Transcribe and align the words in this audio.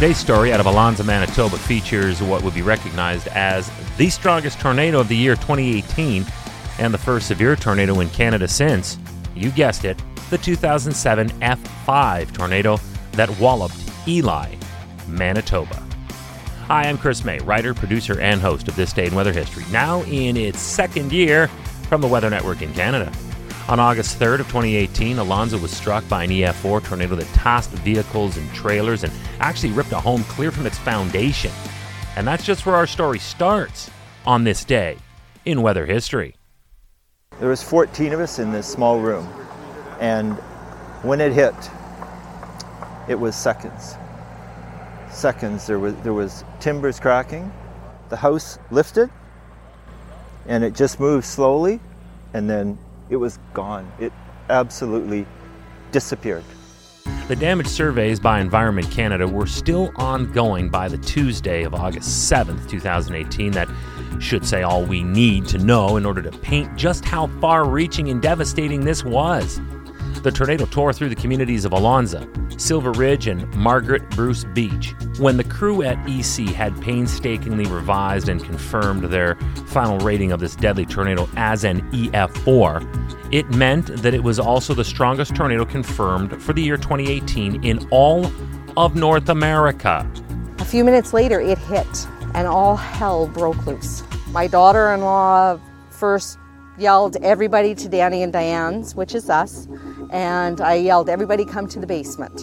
Today's 0.00 0.16
story 0.16 0.50
out 0.50 0.60
of 0.60 0.64
Alonsa, 0.64 1.04
Manitoba 1.04 1.58
features 1.58 2.22
what 2.22 2.42
would 2.42 2.54
be 2.54 2.62
recognized 2.62 3.28
as 3.28 3.70
the 3.98 4.08
strongest 4.08 4.58
tornado 4.58 5.00
of 5.00 5.08
the 5.08 5.14
year 5.14 5.34
2018 5.34 6.24
and 6.78 6.94
the 6.94 6.96
first 6.96 7.28
severe 7.28 7.54
tornado 7.54 8.00
in 8.00 8.08
Canada 8.08 8.48
since, 8.48 8.96
you 9.34 9.50
guessed 9.50 9.84
it, 9.84 10.02
the 10.30 10.38
2007 10.38 11.28
F5 11.28 12.32
tornado 12.32 12.80
that 13.12 13.28
walloped 13.38 13.76
Elie, 14.08 14.58
Manitoba. 15.06 15.76
Hi, 16.66 16.84
I'm 16.84 16.96
Chris 16.96 17.22
May, 17.22 17.38
writer, 17.40 17.74
producer, 17.74 18.18
and 18.20 18.40
host 18.40 18.68
of 18.68 18.76
This 18.76 18.94
Day 18.94 19.04
in 19.04 19.14
Weather 19.14 19.34
History, 19.34 19.64
now 19.70 20.00
in 20.04 20.34
its 20.38 20.60
second 20.60 21.12
year 21.12 21.48
from 21.90 22.00
the 22.00 22.08
Weather 22.08 22.30
Network 22.30 22.62
in 22.62 22.72
Canada. 22.72 23.12
On 23.70 23.78
August 23.78 24.18
3rd 24.18 24.40
of 24.40 24.46
2018, 24.48 25.18
Alonsa 25.18 25.62
was 25.62 25.70
struck 25.70 26.06
by 26.08 26.24
an 26.24 26.30
EF4 26.30 26.84
tornado 26.84 27.14
that 27.14 27.28
tossed 27.34 27.70
vehicles 27.70 28.36
and 28.36 28.52
trailers 28.52 29.04
and 29.04 29.12
actually 29.38 29.70
ripped 29.70 29.92
a 29.92 30.00
home 30.00 30.24
clear 30.24 30.50
from 30.50 30.66
its 30.66 30.76
foundation. 30.76 31.52
And 32.16 32.26
that's 32.26 32.44
just 32.44 32.66
where 32.66 32.74
our 32.74 32.88
story 32.88 33.20
starts 33.20 33.88
on 34.26 34.42
this 34.42 34.64
day 34.64 34.96
in 35.44 35.62
weather 35.62 35.86
history. 35.86 36.34
There 37.38 37.48
was 37.48 37.62
14 37.62 38.12
of 38.12 38.18
us 38.18 38.40
in 38.40 38.50
this 38.50 38.66
small 38.66 38.98
room, 38.98 39.24
and 40.00 40.34
when 41.04 41.20
it 41.20 41.32
hit, 41.32 41.54
it 43.08 43.20
was 43.20 43.36
seconds. 43.36 43.94
Seconds. 45.12 45.68
There 45.68 45.78
was 45.78 45.94
there 46.02 46.12
was 46.12 46.42
timbers 46.58 46.98
cracking. 46.98 47.52
The 48.08 48.16
house 48.16 48.58
lifted, 48.72 49.10
and 50.48 50.64
it 50.64 50.74
just 50.74 50.98
moved 50.98 51.24
slowly, 51.24 51.78
and 52.34 52.50
then 52.50 52.76
it 53.10 53.16
was 53.16 53.38
gone. 53.52 53.90
It 53.98 54.12
absolutely 54.48 55.26
disappeared. 55.92 56.44
The 57.28 57.36
damage 57.36 57.68
surveys 57.68 58.18
by 58.18 58.40
Environment 58.40 58.90
Canada 58.90 59.26
were 59.26 59.46
still 59.46 59.92
ongoing 59.96 60.68
by 60.68 60.88
the 60.88 60.98
Tuesday 60.98 61.62
of 61.62 61.74
August 61.74 62.30
7th, 62.30 62.68
2018. 62.68 63.52
That 63.52 63.68
should 64.18 64.44
say 64.44 64.62
all 64.62 64.84
we 64.84 65.02
need 65.04 65.46
to 65.46 65.58
know 65.58 65.96
in 65.96 66.04
order 66.04 66.22
to 66.22 66.30
paint 66.38 66.74
just 66.76 67.04
how 67.04 67.28
far 67.40 67.68
reaching 67.68 68.08
and 68.10 68.20
devastating 68.20 68.84
this 68.84 69.04
was. 69.04 69.60
The 70.22 70.30
tornado 70.30 70.66
tore 70.66 70.92
through 70.92 71.08
the 71.08 71.14
communities 71.14 71.64
of 71.64 71.72
Alonsa, 71.72 72.28
Silver 72.60 72.92
Ridge, 72.92 73.26
and 73.26 73.52
Margaret 73.54 74.08
Bruce 74.10 74.44
Beach. 74.44 74.94
When 75.18 75.36
the 75.36 75.44
crew 75.44 75.82
at 75.82 75.96
EC 76.08 76.48
had 76.54 76.78
painstakingly 76.82 77.64
revised 77.66 78.28
and 78.28 78.44
confirmed 78.44 79.04
their 79.04 79.36
final 79.66 79.98
rating 80.00 80.32
of 80.32 80.40
this 80.40 80.56
deadly 80.56 80.84
tornado 80.84 81.28
as 81.36 81.64
an 81.64 81.80
EF4, 81.92 83.32
it 83.32 83.48
meant 83.50 83.86
that 84.02 84.12
it 84.12 84.22
was 84.22 84.38
also 84.38 84.74
the 84.74 84.84
strongest 84.84 85.34
tornado 85.34 85.64
confirmed 85.64 86.42
for 86.42 86.52
the 86.52 86.62
year 86.62 86.76
2018 86.76 87.64
in 87.64 87.86
all 87.90 88.30
of 88.76 88.96
North 88.96 89.28
America. 89.28 90.10
A 90.58 90.64
few 90.64 90.84
minutes 90.84 91.12
later, 91.12 91.40
it 91.40 91.58
hit, 91.58 92.06
and 92.34 92.46
all 92.46 92.76
hell 92.76 93.26
broke 93.28 93.66
loose. 93.66 94.02
My 94.32 94.46
daughter 94.46 94.92
in 94.92 95.00
law 95.00 95.58
first 95.88 96.38
yelled 96.78 97.16
everybody 97.16 97.74
to 97.74 97.88
Danny 97.88 98.22
and 98.22 98.32
Diane's, 98.32 98.94
which 98.94 99.14
is 99.14 99.28
us, 99.28 99.68
and 100.10 100.60
I 100.60 100.74
yelled, 100.74 101.08
Everybody 101.08 101.44
come 101.44 101.66
to 101.68 101.78
the 101.78 101.86
basement. 101.86 102.40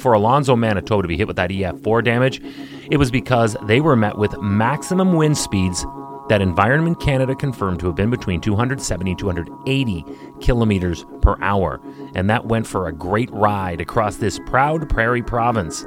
For 0.00 0.12
Alonsa 0.12 0.58
Manitoba 0.58 1.02
to 1.02 1.08
be 1.08 1.16
hit 1.16 1.26
with 1.26 1.36
that 1.36 1.50
EF4 1.50 2.04
damage, 2.04 2.42
it 2.90 2.98
was 2.98 3.10
because 3.10 3.56
they 3.62 3.80
were 3.80 3.96
met 3.96 4.18
with 4.18 4.38
maximum 4.40 5.14
wind 5.14 5.38
speeds 5.38 5.84
that 6.28 6.42
Environment 6.42 7.00
Canada 7.00 7.34
confirmed 7.34 7.80
to 7.80 7.86
have 7.86 7.94
been 7.94 8.10
between 8.10 8.40
270 8.40 9.10
and 9.10 9.18
280 9.18 10.04
kilometers 10.40 11.04
per 11.22 11.36
hour, 11.40 11.80
and 12.14 12.28
that 12.28 12.46
went 12.46 12.66
for 12.66 12.88
a 12.88 12.92
great 12.92 13.30
ride 13.30 13.80
across 13.80 14.16
this 14.16 14.38
proud 14.46 14.88
prairie 14.88 15.22
province. 15.22 15.86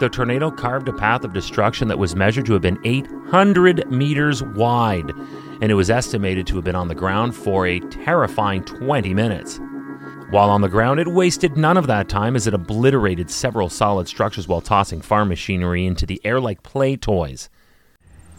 The 0.00 0.08
tornado 0.08 0.50
carved 0.50 0.88
a 0.88 0.92
path 0.92 1.24
of 1.24 1.32
destruction 1.32 1.88
that 1.88 1.98
was 1.98 2.16
measured 2.16 2.46
to 2.46 2.52
have 2.52 2.62
been 2.62 2.78
800 2.84 3.90
meters 3.90 4.42
wide, 4.42 5.10
and 5.60 5.70
it 5.70 5.74
was 5.74 5.90
estimated 5.90 6.46
to 6.48 6.56
have 6.56 6.64
been 6.64 6.74
on 6.74 6.88
the 6.88 6.94
ground 6.94 7.34
for 7.34 7.66
a 7.66 7.80
terrifying 7.80 8.64
20 8.64 9.12
minutes. 9.14 9.60
While 10.34 10.50
on 10.50 10.62
the 10.62 10.68
ground, 10.68 10.98
it 10.98 11.06
wasted 11.06 11.56
none 11.56 11.76
of 11.76 11.86
that 11.86 12.08
time 12.08 12.34
as 12.34 12.48
it 12.48 12.54
obliterated 12.54 13.30
several 13.30 13.68
solid 13.68 14.08
structures 14.08 14.48
while 14.48 14.60
tossing 14.60 15.00
farm 15.00 15.28
machinery 15.28 15.86
into 15.86 16.06
the 16.06 16.20
air 16.24 16.40
like 16.40 16.64
play 16.64 16.96
toys. 16.96 17.48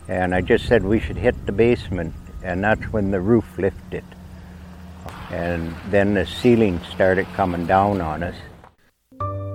And 0.10 0.36
I 0.36 0.42
just 0.42 0.66
said 0.66 0.84
we 0.84 1.00
should 1.00 1.16
hit 1.16 1.46
the 1.46 1.54
basement, 1.54 2.14
and 2.44 2.62
that's 2.62 2.84
when 2.92 3.12
the 3.12 3.22
roof 3.22 3.46
lifted. 3.58 4.04
And 5.32 5.74
then 5.90 6.16
the 6.16 6.26
ceiling 6.26 6.82
started 6.92 7.28
coming 7.28 7.66
down 7.66 8.02
on 8.02 8.24
us. 8.24 8.36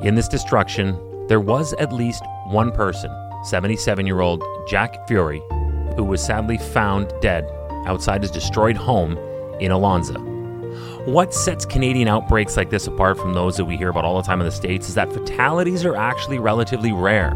In 0.03 0.15
this 0.15 0.27
destruction, 0.27 0.99
there 1.29 1.41
was 1.41 1.75
at 1.75 1.93
least 1.93 2.23
one 2.47 2.73
person, 2.73 3.15
77 3.45 4.07
year 4.07 4.21
old 4.21 4.43
Jack 4.67 5.07
Furrie, 5.07 5.43
who 5.95 6.05
was 6.05 6.25
sadly 6.25 6.57
found 6.57 7.13
dead 7.21 7.45
outside 7.85 8.23
his 8.23 8.31
destroyed 8.31 8.79
home 8.79 9.19
in 9.61 9.73
Alonsa. 9.73 10.30
What 11.07 11.33
sets 11.33 11.65
Canadian 11.65 12.09
outbreaks 12.09 12.59
like 12.59 12.69
this 12.69 12.87
apart 12.87 13.17
from 13.17 13.33
those 13.33 13.57
that 13.57 13.65
we 13.65 13.79
hear 13.79 13.89
about 13.89 14.05
all 14.05 14.19
the 14.19 14.27
time 14.27 14.39
in 14.41 14.45
the 14.45 14.53
States 14.53 14.87
is 14.87 14.95
that 14.97 15.11
fatalities 15.11 15.83
are 15.83 15.97
actually 15.97 16.39
relatively 16.39 16.93
rare. 16.93 17.33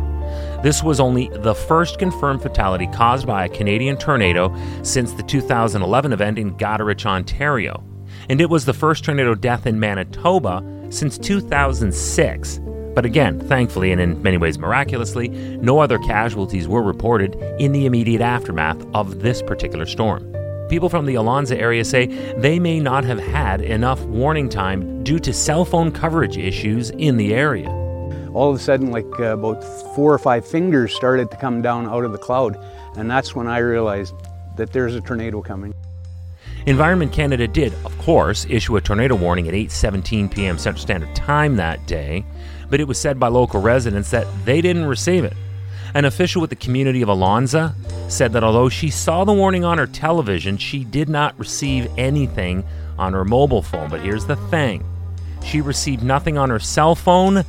This 0.62 0.82
was 0.82 1.00
only 1.00 1.28
the 1.28 1.54
first 1.54 1.98
confirmed 1.98 2.42
fatality 2.42 2.86
caused 2.88 3.26
by 3.26 3.47
a 3.47 3.48
Canadian 3.48 3.97
tornado 3.97 4.54
since 4.82 5.12
the 5.12 5.22
2011 5.22 6.12
event 6.12 6.38
in 6.38 6.54
Goderich, 6.58 7.06
Ontario. 7.06 7.82
And 8.28 8.38
it 8.38 8.50
was 8.50 8.66
the 8.66 8.75
first 8.75 9.02
tornado 9.02 9.34
death 9.34 9.66
in 9.66 9.81
Manitoba 9.81 10.62
since 10.91 11.16
2006. 11.16 12.60
But 12.94 13.06
again, 13.06 13.41
thankfully 13.41 13.92
and 13.92 14.00
in 14.00 14.22
many 14.22 14.36
ways 14.36 14.58
miraculously, 14.58 15.28
no 15.28 15.78
other 15.78 15.98
casualties 16.00 16.69
were 16.69 16.82
reported 16.82 17.34
in 17.58 17.72
the 17.72 17.86
immediate 17.86 18.20
aftermath 18.20 18.84
of 18.92 19.20
this 19.20 19.41
particular 19.41 19.86
storm. 19.86 20.34
People 20.69 20.88
from 20.88 21.04
the 21.04 21.14
Alonsa 21.16 21.56
area 21.56 21.84
say 21.84 22.06
they 22.38 22.58
may 22.58 22.80
not 22.80 23.04
have 23.04 23.19
had 23.19 23.60
enough 23.60 24.00
warning 24.04 24.48
time 24.48 25.04
due 25.04 25.19
to 25.19 25.32
cell 25.32 25.64
phone 25.64 25.92
coverage 25.92 26.38
issues 26.38 26.91
in 26.91 27.19
the 27.19 27.34
area. 27.34 27.69
All 28.32 28.50
of 28.50 28.56
a 28.56 28.58
sudden, 28.58 28.91
like 28.91 29.06
uh, 29.20 29.34
about 29.34 29.62
four 29.94 30.12
or 30.12 30.19
five 30.19 30.47
fingers 30.47 30.94
started 30.94 31.30
to 31.30 31.36
come 31.36 31.60
down 31.60 31.86
out 31.86 32.04
of 32.04 32.12
the 32.12 32.19
cloud, 32.19 32.58
and 32.97 33.10
that's 33.10 33.34
when 33.34 33.47
I 33.47 33.58
realized 33.58 34.14
that 34.56 34.72
there's 34.72 34.94
a 34.94 35.00
tornado 35.02 35.42
coming. 35.42 35.75
Environment 36.66 37.12
Canada 37.12 37.46
did, 37.46 37.75
of 37.84 37.96
course, 37.98 38.46
issue 38.48 38.76
a 38.76 38.81
tornado 38.81 39.14
warning 39.14 39.46
at 39.48 39.54
8:17 39.54 40.34
p.m. 40.34 40.56
Central 40.56 40.81
Standard 40.81 41.14
Time 41.14 41.56
that 41.56 41.86
day, 41.86 42.25
but 42.70 42.81
it 42.81 42.88
was 42.88 42.98
said 42.98 43.20
by 43.20 43.28
local 43.28 43.60
residents 43.60 44.10
that 44.10 44.26
they 44.46 44.62
didn't 44.62 44.86
receive 44.86 45.25
it. 45.25 45.34
An 45.94 46.05
official 46.05 46.41
with 46.41 46.50
the 46.50 46.56
community 46.56 47.03
of 47.03 47.09
Alonsa 47.09 47.72
said 48.10 48.32
that 48.32 48.43
although 48.43 48.69
she 48.69 48.91
saw 48.91 49.25
the 49.25 49.32
warning 49.32 49.65
on 49.65 49.78
her 49.78 49.87
television, 49.87 50.59
she 50.59 50.82
did 50.82 51.09
not 51.09 51.38
receive 51.38 51.88
anything 51.97 52.65
on 52.99 53.12
her 53.12 53.25
mobile 53.25 53.62
phone. 53.62 53.88
But 53.88 54.00
here's 54.00 54.27
the 54.27 54.37
thing 54.37 54.84
she 55.44 55.60
received 55.60 56.03
nothing 56.03 56.37
on 56.37 56.50
her 56.50 56.59
cell 56.59 56.94
phone 56.94 57.44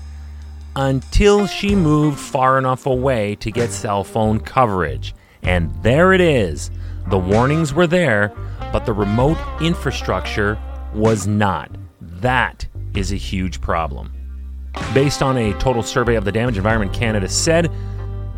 until 0.75 1.47
she 1.47 1.73
moved 1.75 2.19
far 2.19 2.57
enough 2.57 2.85
away 2.85 3.35
to 3.35 3.49
get 3.49 3.71
cell 3.71 4.03
phone 4.03 4.39
coverage. 4.39 5.15
And 5.41 5.71
there 5.81 6.13
it 6.13 6.21
is. 6.21 6.69
The 7.07 7.17
warnings 7.17 7.73
were 7.73 7.87
there, 7.87 8.31
but 8.71 8.85
the 8.85 8.93
remote 8.93 9.37
infrastructure 9.61 10.59
was 10.93 11.25
not. 11.25 11.71
That 12.01 12.67
is 12.93 13.11
a 13.11 13.15
huge 13.15 13.61
problem. 13.61 14.11
Based 14.93 15.21
on 15.21 15.37
a 15.37 15.53
total 15.53 15.83
survey 15.83 16.15
of 16.15 16.25
the 16.25 16.31
damage, 16.31 16.57
Environment 16.57 16.93
Canada 16.93 17.29
said 17.29 17.71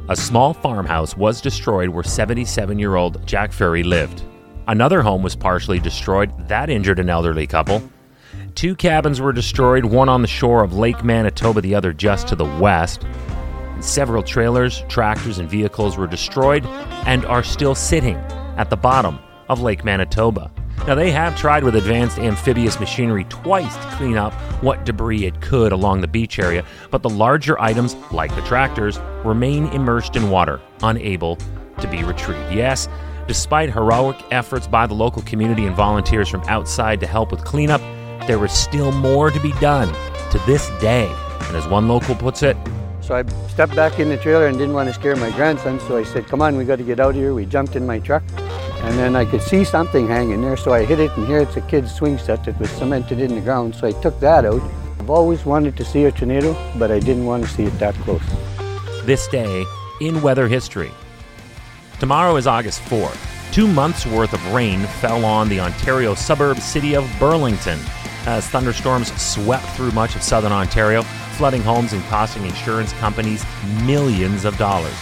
a 0.09 0.15
small 0.15 0.53
farmhouse 0.53 1.17
was 1.17 1.41
destroyed 1.41 1.89
where 1.89 2.03
77 2.03 2.79
year 2.79 2.95
old 2.95 3.25
Jack 3.27 3.51
Furrie 3.51 3.83
lived. 3.83 4.23
Another 4.67 5.01
home 5.01 5.21
was 5.21 5.35
partially 5.35 5.79
destroyed, 5.79 6.31
that 6.47 6.69
injured 6.69 6.99
an 6.99 7.09
elderly 7.09 7.47
couple. 7.47 7.81
Two 8.55 8.75
cabins 8.75 9.21
were 9.21 9.33
destroyed, 9.33 9.85
one 9.85 10.09
on 10.09 10.21
the 10.21 10.27
shore 10.27 10.63
of 10.63 10.73
Lake 10.73 11.03
Manitoba, 11.03 11.61
the 11.61 11.75
other 11.75 11.93
just 11.93 12.27
to 12.29 12.35
the 12.35 12.45
west. 12.45 13.05
Several 13.79 14.23
trailers, 14.23 14.83
tractors, 14.87 15.39
and 15.39 15.49
vehicles 15.49 15.97
were 15.97 16.07
destroyed 16.07 16.65
and 17.05 17.25
are 17.25 17.43
still 17.43 17.75
sitting 17.75 18.15
at 18.57 18.69
the 18.69 18.77
bottom 18.77 19.19
of 19.49 19.61
Lake 19.61 19.83
Manitoba. 19.83 20.51
Now, 20.87 20.95
they 20.95 21.11
have 21.11 21.35
tried 21.35 21.65
with 21.65 21.75
advanced 21.75 22.17
amphibious 22.17 22.79
machinery 22.79 23.25
twice 23.25 23.75
to 23.75 23.95
clean 23.97 24.15
up 24.15 24.33
what 24.63 24.85
debris 24.85 25.25
it 25.25 25.41
could 25.41 25.73
along 25.73 25.99
the 25.99 26.07
beach 26.07 26.39
area, 26.39 26.63
but 26.91 27.03
the 27.03 27.09
larger 27.09 27.59
items, 27.59 27.93
like 28.09 28.33
the 28.35 28.41
tractors, 28.43 28.97
remain 29.25 29.67
immersed 29.67 30.15
in 30.15 30.29
water, 30.29 30.61
unable 30.83 31.37
to 31.81 31.89
be 31.89 32.05
retrieved. 32.05 32.53
Yes, 32.53 32.87
despite 33.27 33.69
heroic 33.69 34.15
efforts 34.31 34.65
by 34.65 34.87
the 34.87 34.93
local 34.93 35.21
community 35.23 35.65
and 35.65 35.75
volunteers 35.75 36.29
from 36.29 36.41
outside 36.47 37.01
to 37.01 37.05
help 37.05 37.31
with 37.31 37.43
cleanup, 37.43 37.81
there 38.25 38.43
is 38.45 38.53
still 38.53 38.93
more 38.93 39.29
to 39.29 39.39
be 39.41 39.51
done 39.59 39.89
to 40.31 40.41
this 40.45 40.69
day. 40.79 41.13
And 41.47 41.57
as 41.57 41.67
one 41.67 41.89
local 41.89 42.15
puts 42.15 42.43
it, 42.43 42.55
so 43.01 43.15
I 43.15 43.25
stepped 43.47 43.75
back 43.75 43.99
in 43.99 44.07
the 44.07 44.17
trailer 44.17 44.47
and 44.47 44.57
didn't 44.57 44.73
want 44.73 44.87
to 44.87 44.93
scare 44.93 45.17
my 45.17 45.31
grandson, 45.31 45.81
so 45.81 45.97
I 45.97 46.03
said, 46.03 46.27
Come 46.27 46.41
on, 46.41 46.55
we 46.55 46.63
got 46.63 46.77
to 46.77 46.83
get 46.83 46.99
out 46.99 47.09
of 47.09 47.15
here. 47.15 47.33
We 47.33 47.45
jumped 47.45 47.75
in 47.75 47.85
my 47.85 47.99
truck, 47.99 48.23
and 48.83 48.97
then 48.97 49.15
I 49.15 49.25
could 49.25 49.41
see 49.41 49.63
something 49.63 50.07
hanging 50.07 50.41
there, 50.41 50.57
so 50.57 50.73
I 50.73 50.85
hit 50.85 50.99
it, 50.99 51.11
and 51.17 51.27
here 51.27 51.39
it's 51.39 51.57
a 51.57 51.61
kid's 51.61 51.93
swing 51.93 52.17
set 52.17 52.43
that 52.45 52.59
was 52.59 52.69
cemented 52.71 53.19
in 53.19 53.35
the 53.35 53.41
ground, 53.41 53.75
so 53.75 53.87
I 53.87 53.91
took 53.91 54.19
that 54.19 54.45
out. 54.45 54.61
I've 54.99 55.09
always 55.09 55.45
wanted 55.45 55.77
to 55.77 55.85
see 55.85 56.05
a 56.05 56.11
tornado, 56.11 56.55
but 56.77 56.91
I 56.91 56.99
didn't 56.99 57.25
want 57.25 57.43
to 57.43 57.49
see 57.49 57.63
it 57.63 57.79
that 57.79 57.95
close. 57.95 58.21
this 59.05 59.27
day 59.27 59.65
in 60.01 60.21
weather 60.21 60.47
history. 60.47 60.91
Tomorrow 61.99 62.35
is 62.35 62.45
August 62.45 62.81
4th. 62.81 63.17
Two 63.53 63.67
months' 63.67 64.05
worth 64.05 64.33
of 64.33 64.53
rain 64.53 64.81
fell 64.99 65.23
on 65.25 65.47
the 65.49 65.59
Ontario 65.59 66.13
suburb 66.13 66.59
city 66.59 66.95
of 66.95 67.09
Burlington 67.19 67.79
as 68.27 68.45
thunderstorms 68.49 69.09
swept 69.19 69.65
through 69.69 69.91
much 69.91 70.15
of 70.15 70.21
southern 70.21 70.51
Ontario, 70.51 71.01
flooding 71.37 71.61
homes 71.61 71.93
and 71.93 72.03
costing 72.03 72.45
insurance 72.45 72.91
companies 72.93 73.45
millions 73.83 74.43
of 74.43 74.57
dollars. 74.57 74.93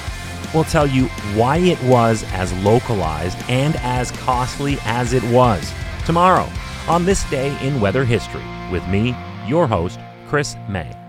We'll 0.55 0.63
tell 0.63 0.87
you 0.87 1.07
why 1.35 1.57
it 1.57 1.83
was 1.83 2.23
as 2.31 2.53
localized 2.63 3.37
and 3.49 3.75
as 3.81 4.11
costly 4.11 4.77
as 4.85 5.11
it 5.11 5.23
was 5.23 5.69
tomorrow 6.05 6.49
on 6.87 7.03
this 7.03 7.29
day 7.29 7.57
in 7.61 7.81
weather 7.81 8.05
history 8.05 8.45
with 8.71 8.87
me, 8.87 9.13
your 9.45 9.67
host, 9.67 9.99
Chris 10.27 10.55
May. 10.69 11.04